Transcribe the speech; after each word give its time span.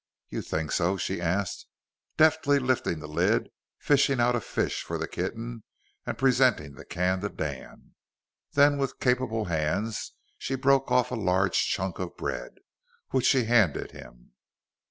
"You 0.29 0.41
think 0.41 0.71
so?" 0.71 0.97
she 0.97 1.21
asked, 1.21 1.67
deftly 2.17 2.57
lifting 2.57 2.97
the 2.97 3.07
lid, 3.07 3.49
fishing 3.77 4.19
out 4.19 4.35
a 4.35 4.41
fish 4.41 4.81
for 4.81 4.97
the 4.97 5.07
kitten, 5.07 5.61
and 6.07 6.17
presenting 6.17 6.73
the 6.73 6.85
can 6.85 7.21
to 7.21 7.29
Dan. 7.29 7.93
Then 8.53 8.79
with 8.79 8.99
capable 8.99 9.45
hands 9.45 10.13
she 10.39 10.55
broke 10.55 10.91
off 10.91 11.11
a 11.11 11.15
large 11.15 11.67
chunk 11.67 11.99
of 11.99 12.17
bread, 12.17 12.55
which 13.11 13.27
she 13.27 13.43
handed 13.43 13.91
him. 13.91 14.31